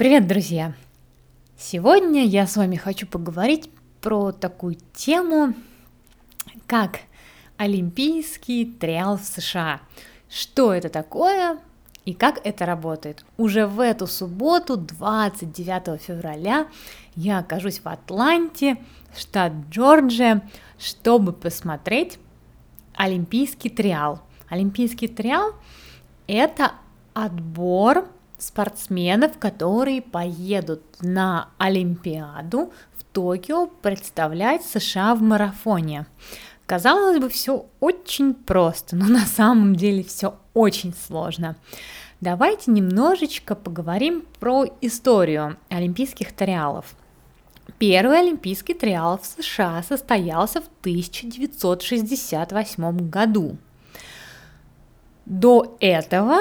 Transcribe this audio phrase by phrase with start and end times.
[0.00, 0.72] Привет, друзья!
[1.58, 5.52] Сегодня я с вами хочу поговорить про такую тему,
[6.66, 7.00] как
[7.58, 9.82] Олимпийский триал в США.
[10.30, 11.58] Что это такое
[12.06, 13.26] и как это работает?
[13.36, 16.68] Уже в эту субботу, 29 февраля,
[17.14, 18.78] я окажусь в Атланте,
[19.14, 20.48] штат Джорджия,
[20.78, 22.18] чтобы посмотреть
[22.94, 24.22] Олимпийский триал.
[24.48, 25.52] Олимпийский триал–
[26.26, 26.72] это
[27.12, 28.08] отбор
[28.40, 36.06] спортсменов, которые поедут на Олимпиаду в Токио представлять США в марафоне.
[36.66, 41.56] Казалось бы, все очень просто, но на самом деле все очень сложно.
[42.20, 46.94] Давайте немножечко поговорим про историю олимпийских триалов.
[47.78, 53.56] Первый олимпийский триал в США состоялся в 1968 году.
[55.24, 56.40] До этого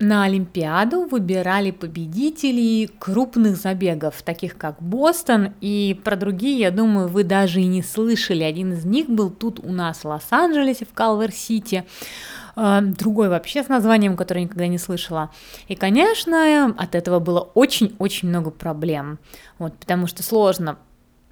[0.00, 7.22] на Олимпиаду выбирали победителей крупных забегов, таких как Бостон, и про другие, я думаю, вы
[7.22, 8.42] даже и не слышали.
[8.42, 11.84] Один из них был тут у нас в Лос-Анджелесе, в Калвер-Сити,
[12.56, 15.30] а, другой вообще с названием, которое никогда не слышала.
[15.68, 19.18] И, конечно, от этого было очень-очень много проблем,
[19.58, 20.78] вот, потому что сложно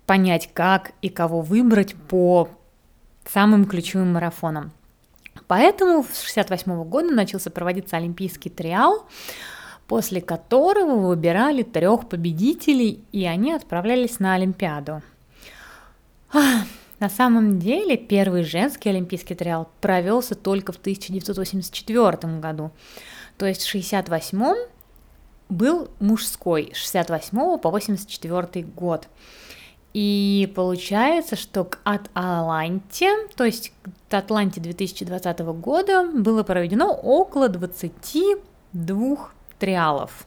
[0.04, 2.50] понять, как и кого выбрать по
[3.26, 4.72] самым ключевым марафонам.
[5.46, 9.06] Поэтому с 1968 года начался проводиться Олимпийский триал,
[9.86, 15.02] после которого выбирали трех победителей, и они отправлялись на Олимпиаду.
[17.00, 22.72] На самом деле первый женский олимпийский триал провелся только в 1984 году.
[23.36, 24.68] То есть в 1968
[25.48, 29.08] был мужской, с 68 по 84 год.
[29.94, 33.72] И получается, что к Атланте, то есть
[34.08, 40.26] к Атланте 2020 года было проведено около 22 триалов.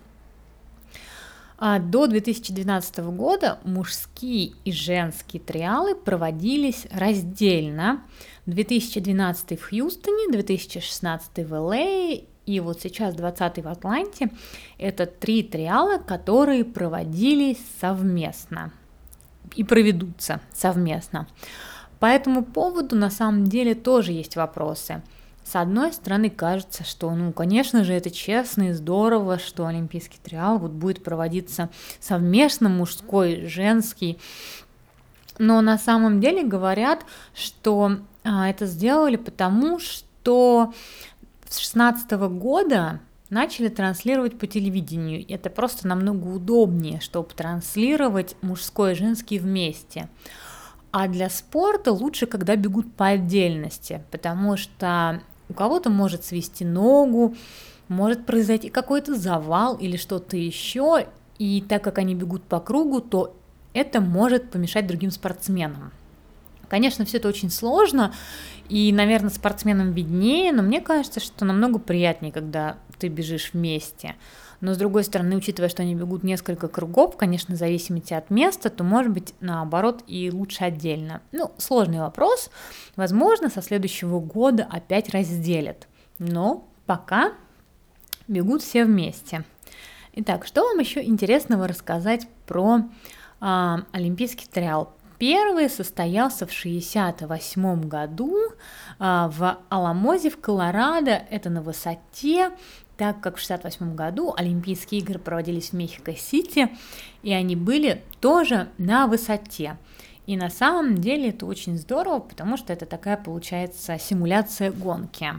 [1.60, 8.02] А до 2012 года мужские и женские триалы проводились раздельно.
[8.48, 12.14] 2012 в Хьюстоне, 2016 в ЛА
[12.48, 14.32] и вот сейчас 20 в Атланте.
[14.80, 18.72] Это три триала, которые проводились совместно
[19.56, 21.28] и проведутся совместно.
[22.00, 25.02] По этому поводу на самом деле тоже есть вопросы.
[25.44, 30.60] С одной стороны, кажется, что, ну, конечно же, это честно и здорово, что Олимпийский триал
[30.60, 31.70] вот будет проводиться
[32.00, 34.18] совместно, мужской, женский.
[35.38, 40.74] Но на самом деле говорят, что а, это сделали потому, что
[41.50, 43.00] с 16 года
[43.32, 45.26] начали транслировать по телевидению.
[45.28, 50.10] Это просто намного удобнее, чтобы транслировать мужской и женский вместе.
[50.92, 57.36] А для спорта лучше, когда бегут по отдельности, потому что у кого-то может свести ногу,
[57.88, 61.08] может произойти какой-то завал или что-то еще,
[61.40, 63.36] и так как они бегут по кругу, то
[63.74, 65.94] это может помешать другим спортсменам.
[66.68, 68.14] Конечно, все это очень сложно,
[68.70, 74.16] и, наверное, спортсменам виднее, но мне кажется, что намного приятнее, когда ты бежишь вместе.
[74.62, 78.70] Но с другой стороны, учитывая, что они бегут несколько кругов, конечно, в зависимости от места,
[78.70, 81.22] то может быть наоборот и лучше отдельно.
[81.32, 82.52] Ну, сложный вопрос.
[82.96, 85.88] Возможно, со следующего года опять разделят.
[86.20, 87.34] Но пока
[88.28, 89.44] бегут все вместе.
[90.14, 92.82] Итак, что вам еще интересного рассказать про
[93.42, 94.94] э, Олимпийский триал?
[95.22, 98.36] Первый состоялся в 1968 году
[98.98, 102.50] а, в Аламозе в Колорадо, это на высоте,
[102.98, 106.76] так как в 1968 году Олимпийские игры проводились в Мехико-Сити,
[107.22, 109.78] и они были тоже на высоте.
[110.26, 115.34] И на самом деле это очень здорово, потому что это такая получается симуляция гонки.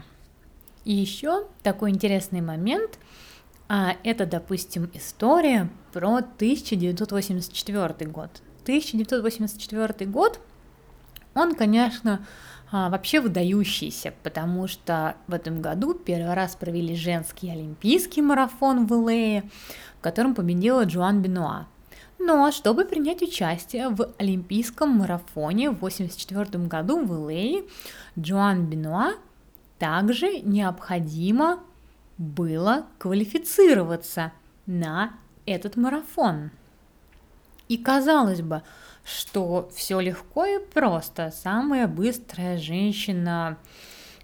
[0.85, 2.99] И еще такой интересный момент,
[3.67, 8.29] а, это, допустим, история про 1984 год.
[8.63, 10.39] 1984 год,
[11.35, 12.25] он, конечно,
[12.71, 18.93] а, вообще выдающийся, потому что в этом году первый раз провели женский олимпийский марафон в
[18.93, 19.43] Илее,
[19.99, 21.67] в котором победила Джоан Бенуа.
[22.17, 27.65] Но чтобы принять участие в олимпийском марафоне в 1984 году в Илее,
[28.17, 29.13] Джоан Бенуа
[29.77, 31.59] также необходимо
[32.17, 34.31] было квалифицироваться
[34.65, 35.13] на
[35.45, 36.51] этот марафон.
[37.67, 38.63] И казалось бы,
[39.03, 41.33] что все легко и просто.
[41.35, 43.57] Самая быстрая женщина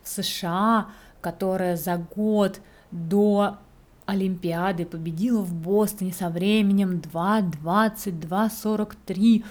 [0.04, 0.90] в США,
[1.22, 3.58] которая за год до
[4.06, 9.44] Олимпиады победила в Бостоне со временем 2.22.43,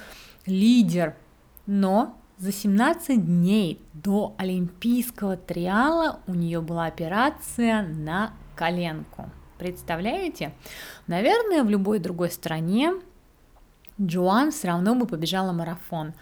[0.46, 1.14] лидер.
[1.66, 9.30] Но за 17 дней до Олимпийского триала у нее была операция на коленку.
[9.58, 10.52] Представляете?
[11.06, 12.94] Наверное, в любой другой стране
[14.00, 16.14] Джоан все равно бы побежала марафон.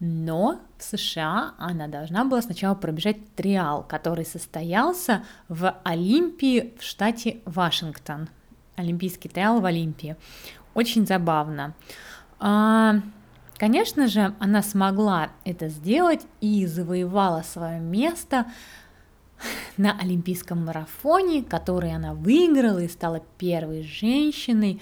[0.00, 7.38] Но в США она должна была сначала пробежать триал, который состоялся в Олимпии в штате
[7.44, 8.28] Вашингтон.
[8.76, 10.16] Олимпийский триал в Олимпии.
[10.74, 11.74] Очень забавно.
[12.40, 12.96] А,
[13.56, 18.46] конечно же, она смогла это сделать и завоевала свое место
[19.76, 24.80] на Олимпийском марафоне, который она выиграла и стала первой женщиной,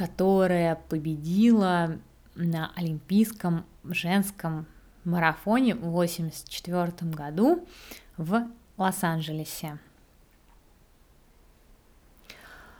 [0.00, 1.98] которая победила
[2.34, 4.64] на Олимпийском женском
[5.04, 7.68] марафоне в 1984 году
[8.16, 8.46] в
[8.78, 9.78] Лос-Анджелесе.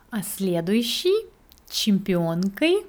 [0.09, 1.27] А следующей
[1.69, 2.87] чемпионкой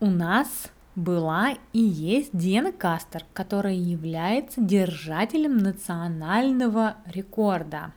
[0.00, 7.92] у нас была и есть Диана Кастер, которая является держателем национального рекорда.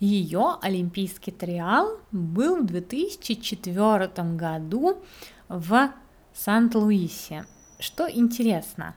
[0.00, 5.02] Ее олимпийский триал был в 2004 году
[5.48, 5.92] в
[6.32, 7.46] Сант-Луисе.
[7.80, 8.94] Что интересно,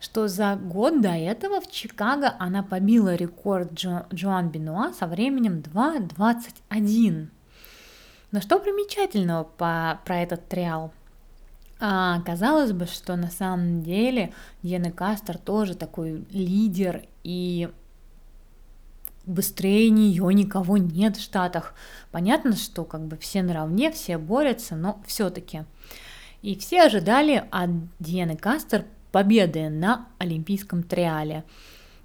[0.00, 5.58] что за год до этого в Чикаго она побила рекорд Джо, Джоан Бенуа со временем
[5.60, 7.28] 2.21.
[8.30, 10.92] Но что примечательного по, про этот триал?
[11.80, 17.68] А, казалось бы, что на самом деле Диана Кастер тоже такой лидер, и
[19.28, 21.74] быстрее нее никого нет в Штатах.
[22.10, 25.64] Понятно, что как бы все наравне, все борются, но все-таки.
[26.42, 31.44] И все ожидали от Дианы Кастер победы на Олимпийском триале.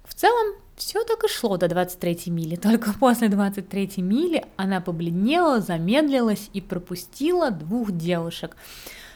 [0.04, 5.60] В целом, все так и шло до 23 мили, только после 23 мили она побледнела,
[5.60, 8.56] замедлилась и пропустила двух девушек.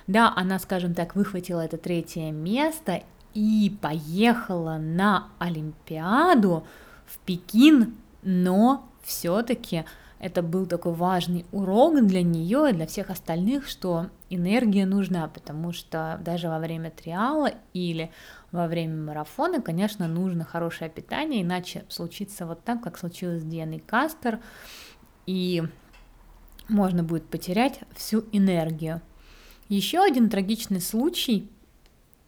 [0.07, 3.03] Да, она, скажем так, выхватила это третье место
[3.35, 6.67] и поехала на Олимпиаду
[7.09, 9.85] в Пекин, но все-таки
[10.19, 15.73] это был такой важный урок для нее и для всех остальных, что энергия нужна, потому
[15.73, 18.11] что даже во время триала или
[18.51, 23.79] во время марафона, конечно, нужно хорошее питание, иначе случится вот так, как случилось с Дианой
[23.79, 24.41] Кастер,
[25.27, 25.63] и
[26.69, 29.01] можно будет потерять всю энергию.
[29.69, 31.51] Еще один трагичный случай,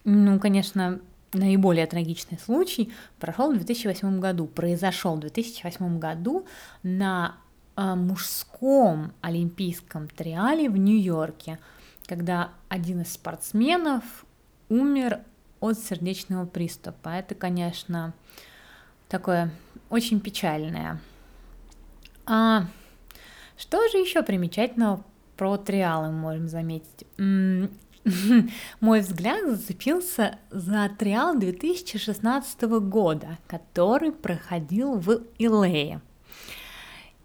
[0.04, 1.00] ну, конечно,
[1.32, 6.46] наиболее трагичный случай прошел в 2008 году, произошел в 2008 году
[6.82, 7.36] на
[7.76, 11.58] а, мужском олимпийском триале в Нью-Йорке,
[12.06, 14.04] когда один из спортсменов
[14.68, 15.20] умер
[15.60, 17.10] от сердечного приступа.
[17.10, 18.12] Это, конечно,
[19.08, 19.52] такое
[19.88, 21.00] очень печальное.
[22.26, 22.66] А
[23.56, 25.04] что же еще примечательного
[25.36, 27.06] про триалы мы можем заметить?
[28.80, 36.00] Мой взгляд зацепился за триал 2016 года, который проходил в Илее.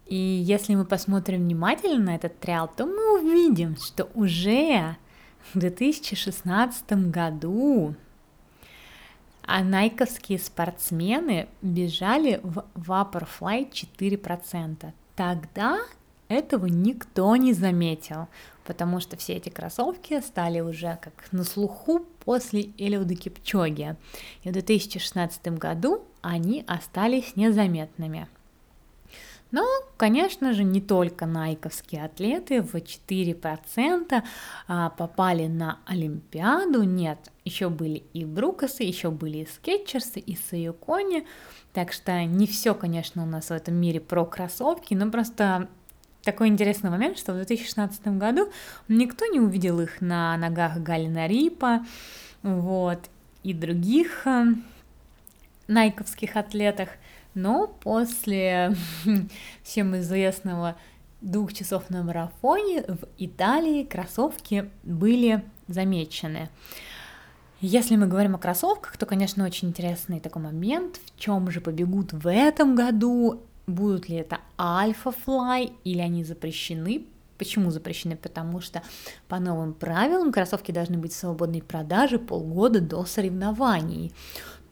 [0.06, 4.96] И если мы посмотрим внимательно на этот триал, то мы увидим, что уже
[5.52, 7.94] в 2016 году
[9.46, 14.92] а найковские спортсмены бежали в Vaporfly 4%.
[15.14, 15.78] Тогда
[16.28, 18.28] этого никто не заметил,
[18.64, 23.96] потому что все эти кроссовки стали уже как на слуху после Элиуда Кипчоги.
[24.42, 28.28] И в 2016 году они остались незаметными.
[29.52, 29.64] Но,
[29.96, 34.22] конечно же, не только найковские атлеты в 4%
[34.66, 41.26] а, попали на Олимпиаду, нет, еще были и Брукасы, еще были и Скетчерсы, и Саюкони,
[41.72, 45.68] так что не все, конечно, у нас в этом мире про кроссовки, но просто
[46.26, 48.50] такой интересный момент, что в 2016 году
[48.88, 51.86] никто не увидел их на ногах Галина Рипа,
[52.42, 53.00] вот,
[53.42, 54.44] и других э,
[55.68, 56.90] найковских атлетах–
[57.36, 58.74] но после
[59.62, 60.76] всем известного
[61.20, 66.48] двух часов на марафоне в Италии кроссовки были замечены.
[67.60, 72.12] Если мы говорим о кроссовках, то, конечно, очень интересный такой момент, в чем же побегут
[72.12, 77.06] в этом году, будут ли это Fly или они запрещены,
[77.38, 78.16] Почему запрещены?
[78.16, 78.82] Потому что
[79.28, 84.12] по новым правилам кроссовки должны быть в свободной продаже полгода до соревнований.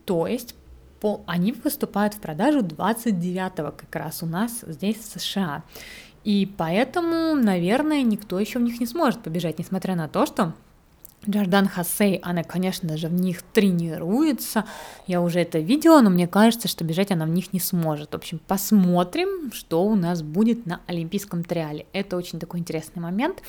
[0.05, 0.55] То есть
[1.01, 5.63] по, они выступают в продажу 29-го как раз у нас здесь в США.
[6.25, 10.55] И поэтому, наверное, никто еще в них не сможет побежать, несмотря на то, что
[11.29, 14.65] Джордан Хассей, она, конечно же, в них тренируется.
[15.07, 18.11] Я уже это видела, но мне кажется, что бежать она в них не сможет.
[18.11, 21.87] В общем, посмотрим, что у нас будет на Олимпийском триале.
[21.93, 23.43] Это очень такой интересный момент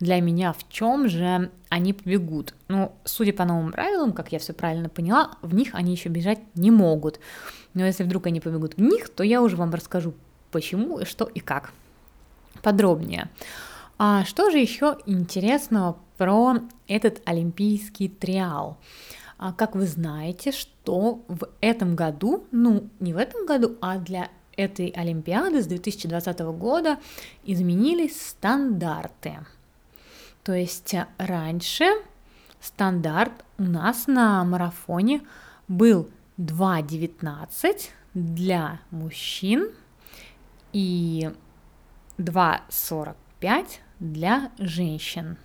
[0.00, 2.54] для меня, в чем же они побегут.
[2.68, 6.40] Ну, судя по новым правилам, как я все правильно поняла, в них они еще бежать
[6.54, 7.18] не могут.
[7.74, 10.12] Но если вдруг они побегут в них, то я уже вам расскажу,
[10.50, 11.72] почему, что и как.
[12.62, 13.28] подробнее.
[13.98, 16.54] А что же еще интересного про
[16.86, 18.78] этот олимпийский триал?
[19.38, 24.28] А как вы знаете, что в этом году, ну не в этом году, а для
[24.56, 26.98] этой Олимпиады с 2020 года
[27.42, 29.38] изменились стандарты.
[30.44, 31.86] То есть раньше
[32.60, 35.22] стандарт у нас на марафоне
[35.66, 39.72] был 2.19 для мужчин
[40.72, 41.32] и
[42.18, 43.66] 2.45
[43.98, 45.36] для женщин.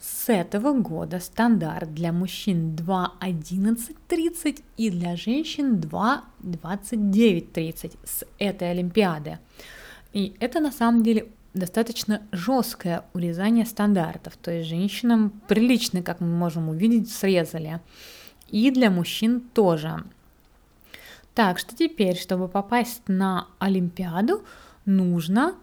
[0.00, 9.38] С этого года стандарт для мужчин 2.11.30 и для женщин 2.29.30 с этой Олимпиады.
[10.14, 16.28] И это на самом деле достаточно жесткое урезание стандартов, то есть женщинам прилично, как мы
[16.28, 17.80] можем увидеть, срезали.
[18.48, 20.02] И для мужчин тоже.
[21.34, 24.44] Так что теперь, чтобы попасть на Олимпиаду,
[24.86, 25.56] нужно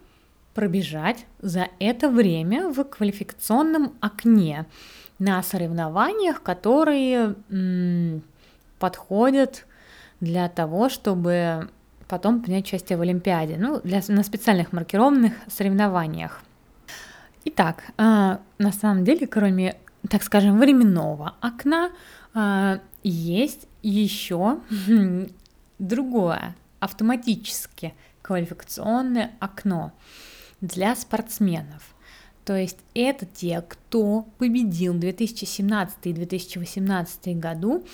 [0.58, 4.66] пробежать за это время в квалификационном окне
[5.20, 8.24] на соревнованиях, которые м,
[8.80, 9.68] подходят
[10.20, 11.70] для того, чтобы
[12.08, 16.42] потом принять участие в Олимпиаде, ну, для, на специальных маркированных соревнованиях.
[17.46, 19.76] Итак, э, на самом деле, кроме,
[20.10, 21.92] так скажем, временного окна,
[22.34, 24.58] э, есть еще
[25.78, 29.92] другое автоматически квалификационное окно
[30.62, 31.94] для спортсменов.
[32.46, 37.86] То есть это те, кто победил в 2017 и 2018 году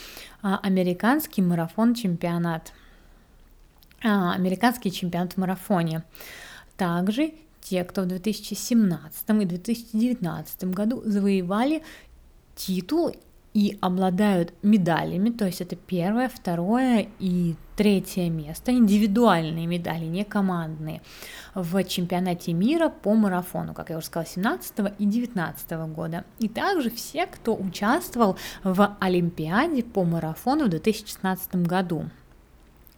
[0.44, 2.72] а, американский марафон-чемпионат,
[4.04, 6.04] а, американский чемпионат в марафоне.
[6.78, 11.82] Также те, кто в 2017 и 2019 году завоевали
[12.56, 13.16] титул
[13.54, 21.02] и обладают медалями, то есть это первое, второе и третье место, индивидуальные медали, не командные,
[21.54, 26.26] в чемпионате мира по марафону, как я уже сказала, 17 и 19 года.
[26.40, 32.10] И также все, кто участвовал в Олимпиаде по марафону в 2016 году.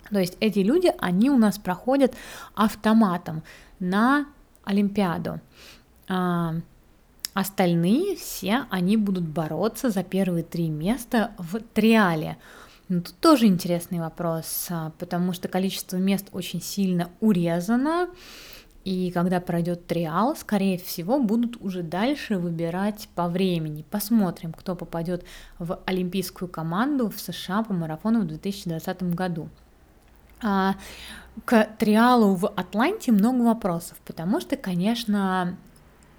[0.10, 2.14] То есть эти люди, они у нас проходят
[2.54, 3.44] автоматом
[3.80, 4.28] на
[4.64, 5.42] Олимпиаду.
[7.36, 12.38] Остальные все, они будут бороться за первые три места в триале.
[12.88, 18.08] Но тут тоже интересный вопрос, а, потому что количество мест очень сильно урезано,
[18.86, 23.84] и когда пройдет триал, скорее всего, будут уже дальше выбирать по времени.
[23.92, 25.26] Посмотрим, кто попадет
[25.60, 29.50] в олимпийскую команду в США по марафону в 2020 году.
[30.42, 30.76] А,
[31.44, 35.58] к триалу в Атланте много вопросов, потому что, конечно,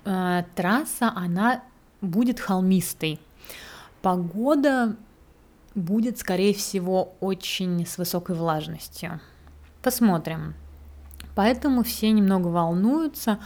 [0.06, 1.62] э, трасса, она
[2.00, 3.20] будет холмистой.
[4.00, 4.96] Погода
[5.74, 9.20] будет, скорее всего, очень с высокой влажностью.
[9.82, 10.54] Посмотрим.
[11.34, 13.38] Поэтому все немного волнуются,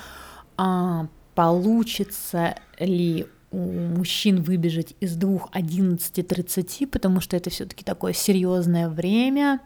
[0.56, 8.88] а, получится ли у мужчин выбежать из двух 11.30, потому что это все-таки такое серьезное
[8.88, 9.60] время.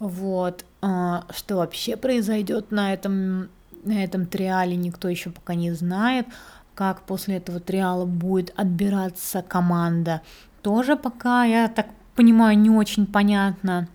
[0.00, 3.48] Вот, а, что вообще произойдет на этом
[3.86, 6.26] на этом триале никто еще пока не знает,
[6.74, 10.22] как после этого триала будет отбираться команда.
[10.62, 13.88] Тоже пока, я так понимаю, не очень понятно.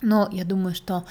[0.00, 1.04] Но я думаю, что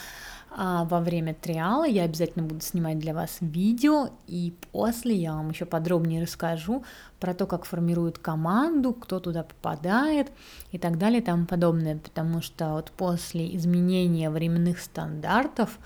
[0.60, 5.50] а, во время триала я обязательно буду снимать для вас видео, и после я вам
[5.50, 6.84] еще подробнее расскажу
[7.20, 10.32] про то, как формируют команду, кто туда попадает
[10.72, 15.78] и так далее и тому подобное, потому что вот после изменения временных стандартов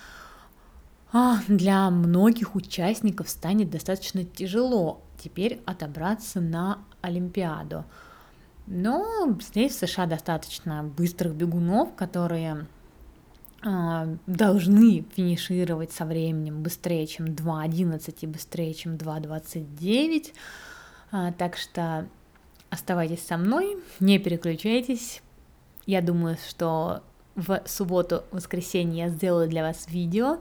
[1.47, 7.85] для многих участников станет достаточно тяжело теперь отобраться на Олимпиаду.
[8.67, 12.67] Но здесь в США достаточно быстрых бегунов, которые
[13.63, 20.27] э, должны финишировать со временем быстрее, чем 2.11 и быстрее, чем 2.29.
[20.27, 20.31] Э,
[21.11, 22.07] а, так что
[22.69, 25.21] оставайтесь со мной, не переключайтесь.
[25.85, 27.03] Я думаю, что
[27.35, 30.39] в субботу-воскресенье я сделаю для вас видео, а,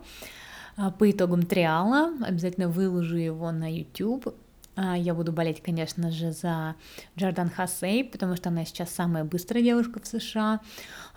[0.98, 2.12] по итогам триала.
[2.24, 4.34] Обязательно выложу его на YouTube.
[4.76, 6.74] А, я буду болеть, конечно же, за
[7.18, 10.60] Джордан Хассей, потому что она сейчас самая быстрая девушка в США.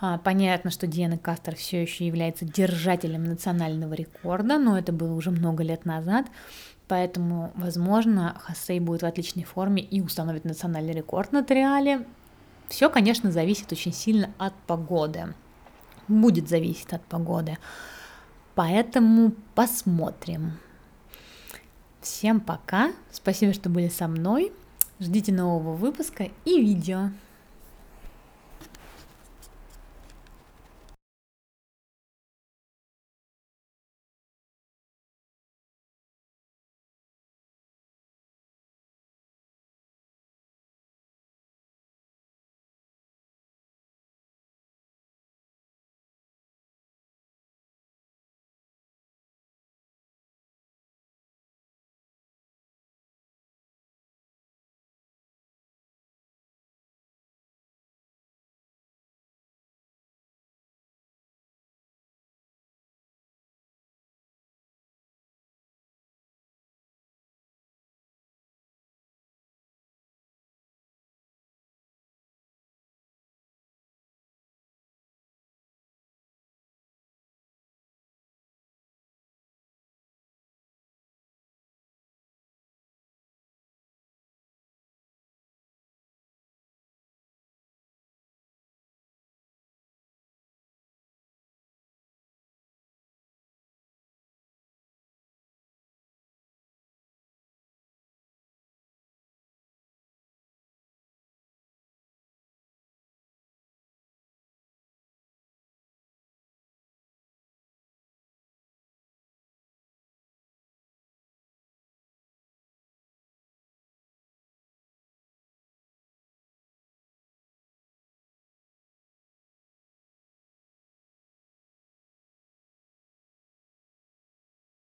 [0.01, 5.31] А, понятно, что Диана Кастер все еще является держателем национального рекорда, но это было уже
[5.31, 6.25] много лет назад.
[6.89, 12.05] Поэтому, возможно, Хассей будет в отличной форме и установит национальный рекорд на триале.
[12.67, 15.33] Все, конечно, зависит очень сильно от погоды.
[16.07, 17.57] Будет зависеть от погоды.
[18.55, 20.53] Поэтому посмотрим.
[22.01, 22.91] Всем пока.
[23.11, 24.51] Спасибо, что были со мной.
[24.99, 27.09] Ждите нового выпуска и видео.